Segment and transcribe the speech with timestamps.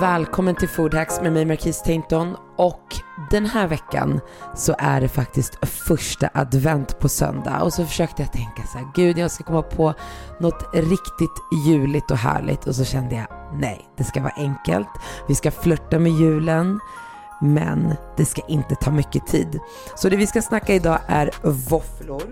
[0.00, 2.36] Välkommen till Food Hacks med mig Marquise Tainton.
[2.56, 2.96] Och
[3.30, 4.20] den här veckan
[4.54, 7.62] så är det faktiskt första advent på söndag.
[7.62, 9.94] Och så försökte jag tänka så här, gud jag ska komma på
[10.40, 12.66] något riktigt juligt och härligt.
[12.66, 13.26] Och så kände jag
[13.60, 14.88] nej, det ska vara enkelt,
[15.28, 16.80] vi ska flörta med julen
[17.40, 19.60] men det ska inte ta mycket tid.
[19.94, 22.22] Så det vi ska snacka idag är våfflor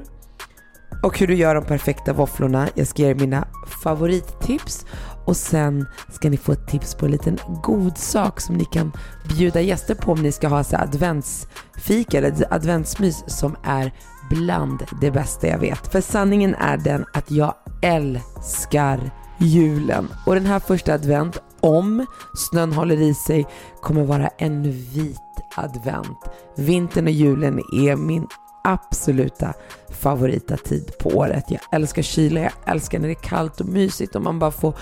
[1.05, 2.69] och hur du gör de perfekta våfflorna.
[2.75, 3.49] Jag ska ge er mina
[3.83, 4.87] favorittips
[5.25, 8.93] och sen ska ni få ett tips på en liten god sak som ni kan
[9.29, 13.93] bjuda gäster på om ni ska ha så adventsfika eller adventsmys som är
[14.31, 15.93] bland det bästa jag vet.
[15.93, 22.73] För sanningen är den att jag älskar julen och den här första advent, om snön
[22.73, 23.47] håller i sig,
[23.81, 25.21] kommer vara en vit
[25.57, 26.19] advent.
[26.57, 28.27] Vintern och julen är min
[28.65, 29.55] absoluta
[30.01, 31.45] favorita tid på året.
[31.49, 34.75] Jag älskar kyla, jag älskar när det är kallt och mysigt och man bara får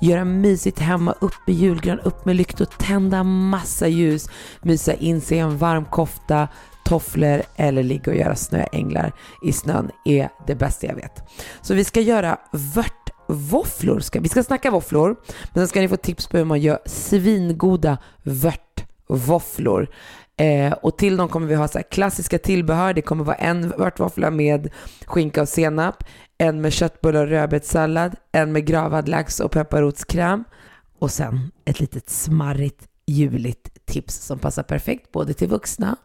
[0.00, 4.28] göra mysigt hemma, upp i julgran, upp med lyktor, tända massa ljus,
[4.62, 6.48] mysa in sig i en varm kofta,
[6.84, 11.22] tofflor eller ligga och göra snöänglar i snön är det bästa jag vet.
[11.62, 14.20] Så vi ska göra vörtvåfflor.
[14.20, 15.16] Vi ska snacka våfflor,
[15.54, 19.88] men sen ska ni få tips på hur man gör svingoda vörtvåfflor.
[20.38, 22.94] Eh, och till dem kommer vi ha så klassiska tillbehör.
[22.94, 24.68] Det kommer vara en vörtvåffla med
[25.06, 26.04] skinka och senap,
[26.38, 30.44] en med köttbullar och rödbetssallad, en med gravad lax och pepparrotskräm
[30.98, 35.96] och sen ett litet smarrigt juligt tips som passar perfekt både till vuxna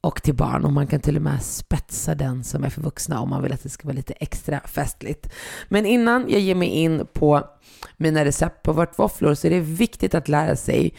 [0.00, 3.20] och till barn och man kan till och med spetsa den som är för vuxna
[3.20, 5.32] om man vill att det ska vara lite extra festligt.
[5.68, 7.42] Men innan jag ger mig in på
[7.96, 10.94] mina recept på vörtvåfflor så är det viktigt att lära sig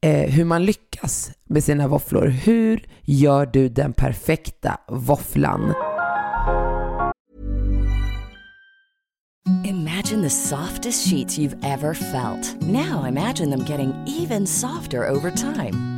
[0.00, 2.26] eh, hur man lyckas med sina våfflor.
[2.26, 5.74] Hur gör du den perfekta våfflan?
[9.64, 12.62] Imagine the softest sheets you've ever felt.
[12.62, 15.97] Now imagine them getting even softer over time.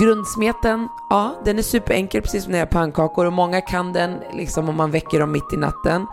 [0.00, 4.20] Grundsmeten, ja, den är superenkel precis som när jag gör pannkakor och många kan den
[4.32, 6.06] liksom om man väcker dem mitt i natten.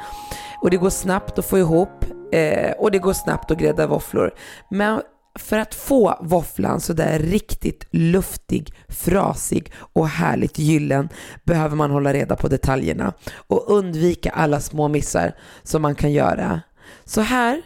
[0.62, 4.34] Och det går snabbt att få ihop eh, och det går snabbt att grädda våfflor.
[4.70, 5.02] Men
[5.40, 11.10] för att få våfflan sådär riktigt luftig, frasig och härligt gyllen
[11.44, 13.14] behöver man hålla reda på detaljerna
[13.48, 16.62] och undvika alla små missar som man kan göra.
[17.06, 17.62] Så här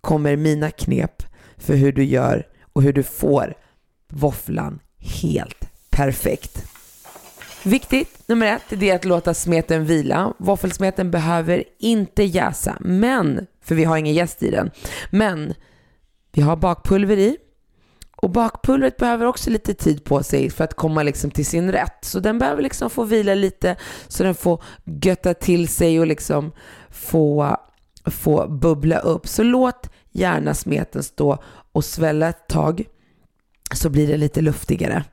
[0.00, 1.22] kommer mina knep
[1.56, 3.54] för hur du gör och hur du får
[4.12, 4.78] våfflan
[5.22, 6.64] helt perfekt.
[7.64, 10.32] Viktigt, nummer ett, det är att låta smeten vila.
[10.38, 14.70] Våffelsmeten behöver inte jäsa, men, för vi har ingen jäst i den,
[15.10, 15.54] men
[16.32, 17.36] vi har bakpulver i.
[18.16, 21.98] Och bakpulvret behöver också lite tid på sig för att komma liksom till sin rätt.
[22.04, 23.76] Så den behöver liksom få vila lite
[24.08, 26.52] så den får götta till sig och liksom
[26.90, 27.56] få,
[28.04, 29.28] få bubbla upp.
[29.28, 31.38] Så låt gärna smeten stå
[31.72, 32.84] och svälla ett tag
[33.74, 35.04] så blir det lite luftigare.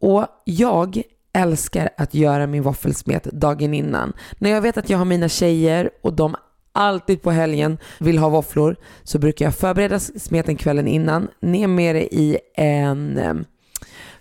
[0.00, 1.02] Och jag
[1.32, 4.12] älskar att göra min våffelsmet dagen innan.
[4.38, 6.36] När jag vet att jag har mina tjejer och de
[6.72, 11.94] alltid på helgen vill ha våfflor så brukar jag förbereda smeten kvällen innan, ner med
[11.94, 13.34] det i en eh,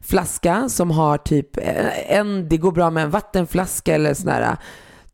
[0.01, 4.57] flaska som har typ eh, en, det går bra med en vattenflaska eller sån här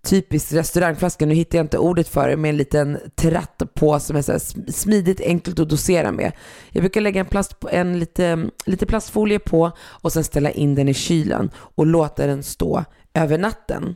[0.08, 4.16] typiskt restaurangflaska, nu hittar jag inte ordet för det, med en liten tratt på som
[4.16, 4.40] är så
[4.72, 6.32] smidigt, enkelt att dosera med.
[6.70, 10.90] Jag brukar lägga en, plast, en lite, lite plastfolie på och sen ställa in den
[10.90, 13.96] i kylen och låta den stå över natten.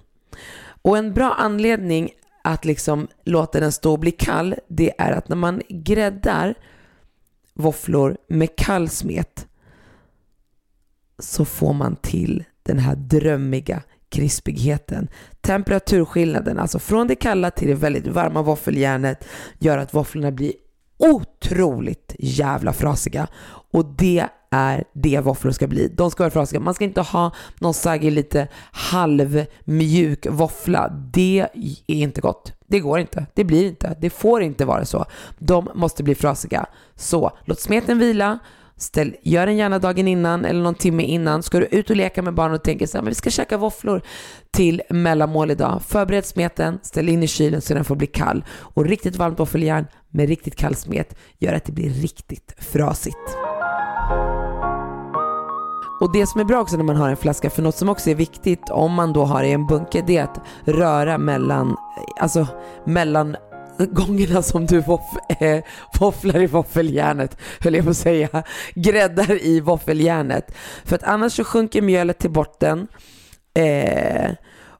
[0.81, 2.09] Och en bra anledning
[2.44, 6.55] att liksom låta den stå och bli kall, det är att när man gräddar
[7.53, 9.47] våfflor med kall smet
[11.19, 13.81] så får man till den här drömmiga
[14.12, 15.08] krispigheten.
[15.42, 19.28] Temperaturskillnaden, alltså från det kalla till det väldigt varma våffeljärnet,
[19.60, 20.54] gör att våfflorna blir
[20.98, 23.28] otroligt jävla frasiga.
[23.72, 25.88] Och det är det våfflor ska bli.
[25.88, 26.60] De ska vara frasiga.
[26.60, 30.90] Man ska inte ha någon saggig, lite halvmjuk våffla.
[31.13, 31.48] Det
[31.88, 32.54] är inte gott.
[32.68, 33.25] Det går inte.
[33.34, 33.98] Det blir inte.
[34.02, 35.06] Det får inte vara så.
[35.40, 36.66] De måste bli frasiga.
[36.96, 38.40] Så låt smeten vila.
[38.81, 41.44] Ställ, gör den gärna dagen innan eller någon timme innan.
[41.44, 43.57] Ska du ut och leka med barnen och tänker så här, men vi ska käka
[43.57, 44.01] våfflor
[44.51, 45.81] till mellanmål idag.
[45.88, 48.45] Förbered smeten, ställ in i kylen så den får bli kall.
[48.60, 53.38] Och riktigt varmt våffeljärn med riktigt kall smet gör att det blir riktigt frasigt.
[56.01, 58.10] Och det som är bra också när man har en flaska, för något som också
[58.10, 61.75] är viktigt om man då har i en bunke, det är att röra mellan,
[62.19, 62.48] alltså
[62.86, 63.36] mellan
[63.86, 65.63] gångerna som du våff, äh, eh,
[66.00, 68.44] våfflar i våffeljärnet, höll jag på att säga,
[68.75, 70.56] gräddar i våffeljärnet.
[70.86, 72.88] För att annars så sjunker mjölet till botten
[73.54, 74.31] eh,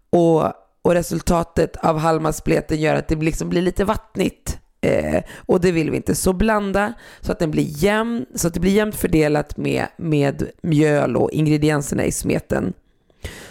[0.10, 0.44] och,
[0.82, 4.60] och resultatet av halmaspleten gör att det liksom blir lite vattnigt.
[4.82, 6.16] Eh, och det vill vi inte.
[6.16, 10.50] Så blanda så att, den blir jämn, så att det blir jämnt fördelat med, med
[10.64, 12.74] mjöl och ingredienserna i smeten.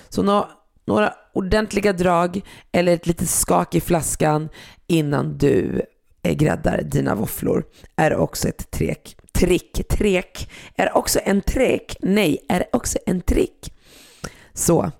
[0.08, 0.48] Så nå,
[0.86, 2.40] några ordentliga drag
[2.72, 4.48] eller ett litet skak i flaskan
[4.90, 5.82] innan du
[6.22, 7.64] eh, gräddar dina våfflor
[7.96, 9.16] är också ett trek.
[9.32, 11.96] Trick, trek är också en trek.
[12.00, 13.72] Nej, är också en trick.
[14.54, 14.90] Så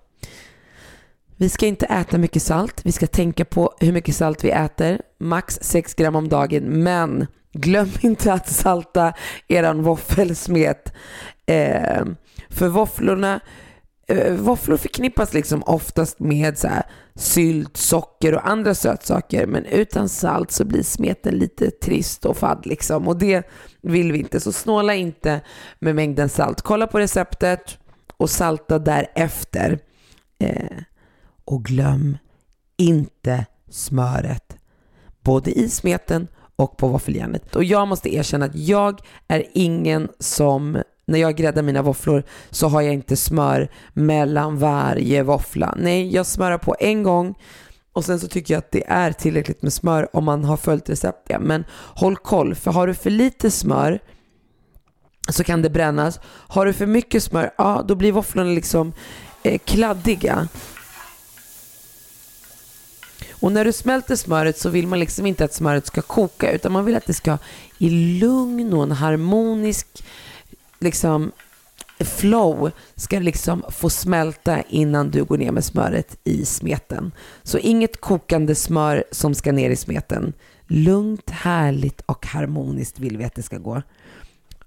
[1.37, 2.81] vi ska inte äta mycket salt.
[2.85, 5.01] Vi ska tänka på hur mycket salt vi äter.
[5.19, 6.65] Max 6 gram om dagen.
[6.65, 9.13] Men glöm inte att salta
[9.49, 10.93] eran våffelsmet.
[11.47, 12.05] Eh,
[12.49, 13.41] för våfflorna
[14.11, 16.83] Eh, våfflor förknippas liksom oftast med så här,
[17.15, 19.47] sylt, socker och andra sötsaker.
[19.47, 23.09] Men utan salt så blir smeten lite trist och fadd liksom.
[23.09, 23.51] Och det
[23.83, 24.41] vill vi inte.
[24.41, 25.41] Så snåla inte
[25.79, 26.63] med mängden salt.
[26.63, 27.79] Kolla på receptet
[28.17, 29.79] och salta därefter.
[30.39, 30.79] Eh,
[31.45, 32.19] och glöm
[32.77, 34.57] inte smöret.
[35.25, 37.57] Både i smeten och på våffeljärnet.
[37.57, 42.69] Och jag måste erkänna att jag är ingen som, när jag gräddar mina våfflor så
[42.69, 45.75] har jag inte smör mellan varje våffla.
[45.79, 47.35] Nej, jag smörar på en gång
[47.93, 50.89] och sen så tycker jag att det är tillräckligt med smör om man har följt
[50.89, 51.41] receptet.
[51.41, 53.99] Men håll koll, för har du för lite smör
[55.29, 56.21] så kan det brännas.
[56.25, 58.93] Har du för mycket smör, ja då blir våfflorna liksom
[59.43, 60.49] eh, kladdiga.
[63.31, 66.73] Och när du smälter smöret så vill man liksom inte att smöret ska koka utan
[66.73, 67.39] man vill att det ska
[67.79, 70.05] i lugn och en harmonisk
[70.81, 71.33] liksom
[72.05, 77.13] flow ska liksom få smälta innan du går ner med smöret i smeten.
[77.43, 80.33] Så inget kokande smör som ska ner i smeten.
[80.67, 83.83] Lugnt, härligt och harmoniskt vill vi att det ska gå.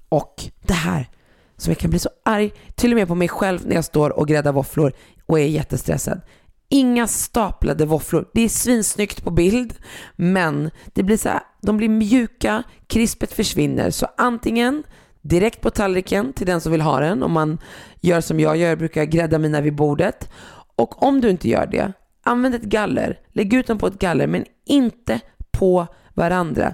[0.10, 1.10] Och det här
[1.57, 4.19] som jag kan bli så arg, till och med på mig själv när jag står
[4.19, 4.94] och gräddar våfflor
[5.25, 6.21] och är jättestressad.
[6.69, 8.30] Inga staplade våfflor.
[8.33, 9.74] Det är svinsnyggt på bild,
[10.15, 13.92] men det blir så här, de blir mjuka, krispet försvinner.
[13.92, 14.83] Så antingen
[15.23, 17.57] direkt på tallriken till den som vill ha den, om man
[18.01, 20.29] gör som jag gör, jag brukar grädda mina vid bordet.
[20.75, 21.93] Och om du inte gör det,
[22.23, 23.19] använd ett galler.
[23.31, 25.19] Lägg ut dem på ett galler, men inte
[25.51, 26.73] på varandra.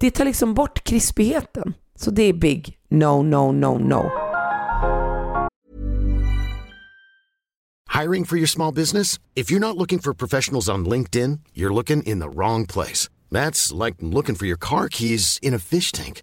[0.00, 1.74] Det tar liksom bort krispigheten.
[1.94, 4.10] Så det är big no, no, no, no.
[8.00, 9.18] Hiring for your small business?
[9.34, 13.08] If you're not looking for professionals on LinkedIn, you're looking in the wrong place.
[13.30, 16.22] That's like looking for your car keys in a fish tank.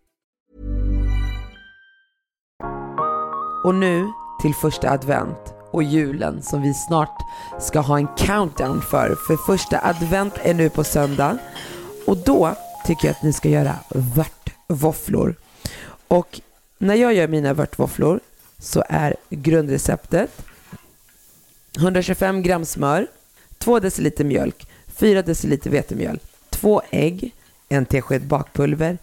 [3.63, 7.17] Och nu till första advent och julen som vi snart
[7.59, 9.15] ska ha en countdown för.
[9.27, 11.37] För första advent är nu på söndag
[12.07, 15.35] och då tycker jag att ni ska göra vörtvåfflor.
[16.07, 16.41] Och
[16.77, 18.19] när jag gör mina vörtvåfflor
[18.59, 20.31] så är grundreceptet
[21.77, 23.07] 125 gram smör,
[23.57, 27.35] 2 deciliter mjölk, 4 deciliter vetemjöl, 2 ägg,
[27.69, 28.97] en tesked bakpulver,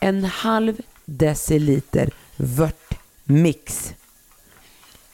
[0.00, 3.94] en halv deciliter vörtmix,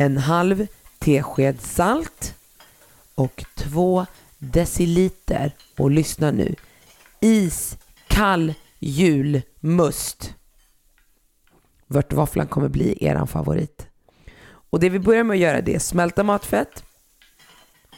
[0.00, 0.67] en halv
[0.99, 2.35] tesked salt
[3.14, 4.07] och två
[4.38, 6.55] deciliter, och lyssna nu,
[7.21, 10.35] iskall julmust.
[11.87, 13.87] Vörtvåfflan kommer bli eran favorit.
[14.71, 16.85] Och det vi börjar med att göra det är smälta matfett.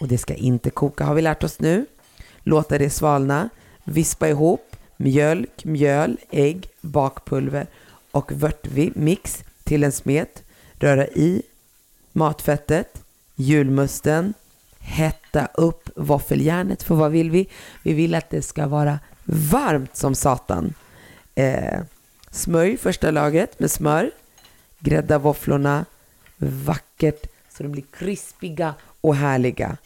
[0.00, 1.86] Och det ska inte koka har vi lärt oss nu.
[2.38, 3.48] Låta det svalna.
[3.84, 7.66] Vispa ihop mjölk, mjöl, ägg, bakpulver
[8.10, 10.42] och vörtmix till en smet.
[10.72, 11.42] Röra i
[12.12, 14.34] matfettet, julmusten,
[14.78, 16.82] hetta upp våffeljärnet.
[16.82, 17.48] För vad vill vi?
[17.82, 20.74] Vi vill att det ska vara varmt som satan.
[21.34, 21.80] Eh,
[22.30, 24.10] smörj första lagret med smör.
[24.78, 25.84] Grädda våfflorna
[26.36, 29.76] vackert så de blir krispiga och härliga.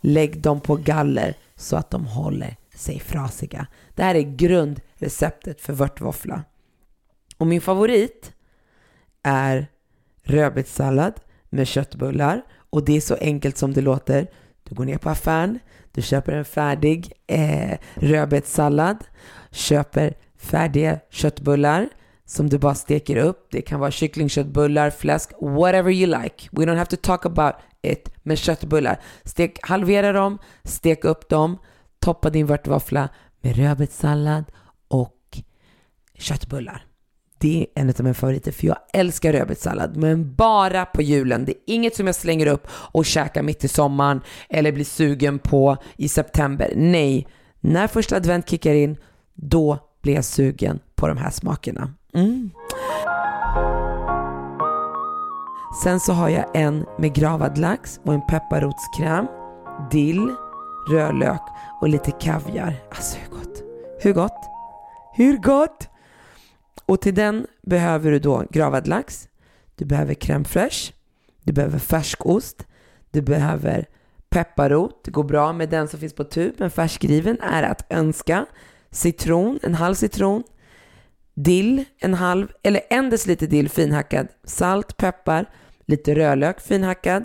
[0.00, 3.66] Lägg dem på galler så att de håller sig frasiga.
[3.94, 6.44] Det här är grundreceptet för vörtvåffla.
[7.36, 8.32] Och min favorit
[9.22, 9.66] är
[10.22, 11.12] rödbetssallad
[11.54, 14.26] med köttbullar och det är så enkelt som det låter.
[14.62, 15.58] Du går ner på affären,
[15.92, 18.96] du köper en färdig eh, rödbetssallad,
[19.50, 21.88] köper färdiga köttbullar
[22.26, 23.46] som du bara steker upp.
[23.50, 26.48] Det kan vara kycklingköttbullar, fläsk, whatever you like.
[26.52, 29.00] We don't have to talk about it med köttbullar.
[29.24, 31.58] Stek, halvera dem, stek upp dem,
[31.98, 33.08] toppa din vörtvåffla
[33.40, 34.44] med rödbetssallad
[34.88, 35.38] och
[36.18, 36.93] köttbullar.
[37.44, 41.44] Det är en av mina favoriter för jag älskar rödbetssallad men bara på julen.
[41.44, 45.38] Det är inget som jag slänger upp och käkar mitt i sommaren eller blir sugen
[45.38, 46.72] på i september.
[46.76, 47.26] Nej,
[47.60, 48.96] när första advent kickar in
[49.34, 51.94] då blir jag sugen på de här smakerna.
[52.14, 52.50] Mm.
[55.82, 59.26] Sen så har jag en med gravad lax och en pepparrotskräm,
[59.90, 60.30] dill,
[60.90, 61.42] rödlök
[61.80, 62.74] och lite kaviar.
[62.90, 63.62] Alltså hur gott?
[64.00, 64.40] Hur gott?
[65.16, 65.88] Hur gott?
[66.86, 69.28] Och till den behöver du då gravad lax,
[69.74, 70.92] du behöver crème fraîche,
[71.42, 72.66] du behöver färskost,
[73.10, 73.88] du behöver
[74.28, 78.46] pepparrot, det går bra med den som finns på tub, men färskriven är att önska,
[78.90, 80.42] citron, en halv citron,
[81.34, 85.50] dill, en halv, eller en deciliter dill finhackad, salt, peppar,
[85.86, 87.24] lite rödlök finhackad,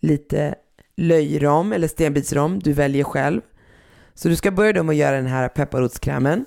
[0.00, 0.54] lite
[0.96, 3.40] löjrom eller stenbitsrom, du väljer själv.
[4.14, 6.44] Så du ska börja då med att göra den här pepparrotskrämen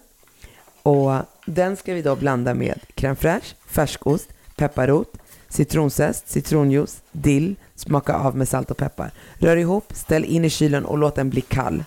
[0.88, 5.18] och den ska vi då blanda med crème fraîche, färskost, pepparrot,
[5.50, 9.12] citronzest, citronjuice, dill, smaka av med salt och peppar.
[9.34, 11.84] Rör ihop, ställ in i kylen och låt den bli kall.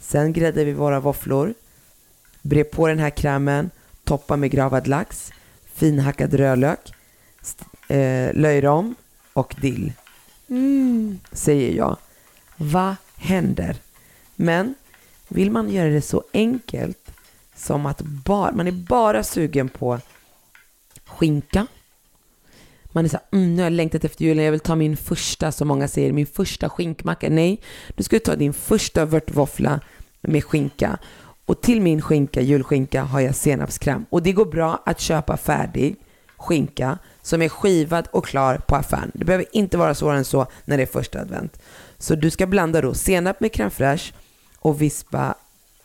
[0.00, 1.54] Sen gräddar vi våra våfflor,
[2.42, 3.70] bre på den här krämen,
[4.04, 5.32] toppa med gravad lax,
[5.74, 6.92] finhackad rödlök,
[7.88, 8.94] eh, löjrom
[9.32, 9.92] och dill.
[10.48, 11.96] Mm, säger jag.
[12.56, 13.76] Vad händer?
[14.36, 14.74] Men
[15.28, 17.05] vill man göra det så enkelt
[17.56, 20.00] som att bara, man är bara sugen på
[21.04, 21.66] skinka.
[22.84, 24.96] Man är så här, mm, nu har jag längtat efter julen, jag vill ta min
[24.96, 27.28] första, som många säger, min första skinkmacka.
[27.30, 27.60] Nej,
[27.96, 29.80] du ska ta din första vörtvåffla
[30.20, 30.98] med skinka.
[31.46, 34.06] Och till min skinka, julskinka, har jag senapskräm.
[34.10, 35.96] Och det går bra att köpa färdig
[36.36, 39.10] skinka som är skivad och klar på affären.
[39.14, 41.60] Det behöver inte vara svårare än så när det är första advent.
[41.98, 44.12] Så du ska blanda då senap med crème fraîche
[44.58, 45.34] och vispa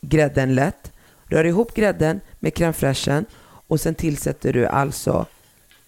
[0.01, 0.91] grädden lätt.
[1.31, 3.25] Rör ihop grädden med crème fraîchen
[3.67, 5.25] och sen tillsätter du alltså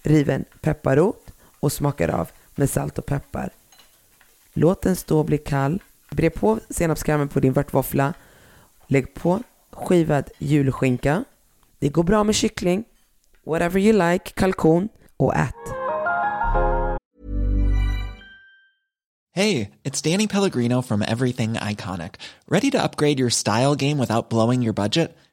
[0.04, 3.50] riven pepparrot och smakar av med salt och peppar.
[4.54, 5.80] Låt den stå och bli kall.
[6.12, 8.14] Bre på senapskrämen på din vörtvåffla.
[8.88, 11.24] Lägg på skivad julskinka.
[11.80, 12.84] Det går bra med kyckling,
[13.46, 15.56] whatever you like, kalkon och ät.
[19.36, 22.12] Hey, it's Danny Pellegrino from Everything Iconic.
[22.48, 25.18] Ready to upgrade your style game without blowing your budget?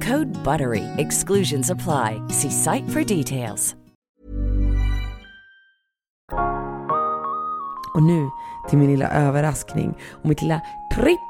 [0.00, 0.84] Code BUTTERY.
[0.96, 2.22] Exclusions apply.
[2.28, 3.76] See site for details.
[7.94, 8.30] Och nu
[8.68, 10.62] till min lilla överraskning och mitt lilla
[10.94, 11.20] tripp,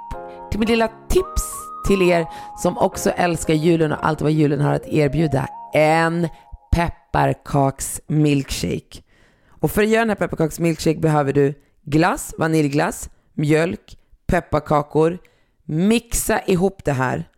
[0.50, 1.42] till mitt lilla tips
[1.86, 2.26] till er
[2.58, 5.48] som också älskar julen och allt vad julen har att erbjuda.
[5.74, 6.28] En
[6.72, 9.02] pepparkaksmilkshake.
[9.48, 15.18] Och för att göra den här pepparkaksmilkshake behöver du glass, vaniljglass, mjölk, pepparkakor.
[15.64, 17.29] Mixa ihop det här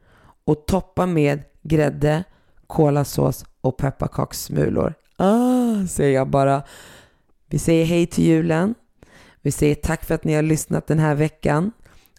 [0.45, 2.25] och toppa med grädde,
[2.67, 4.95] kolasås och pepparkakssmulor.
[5.17, 6.63] Ah, säger jag bara.
[7.47, 8.75] Vi säger hej till julen.
[9.43, 11.73] Vi säger tack för att ni har lyssnat den här veckan.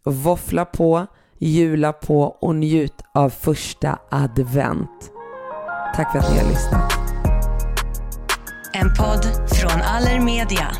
[0.03, 1.07] Våffla på
[1.39, 5.11] jula på och njut av första advent.
[5.95, 6.93] Tack för att ni har lyssnat.
[8.73, 10.71] En podd från Allermedia.